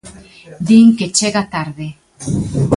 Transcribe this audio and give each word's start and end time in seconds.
Din 0.67 0.87
que 0.97 1.11
chega 1.17 1.41
tarde. 1.53 1.87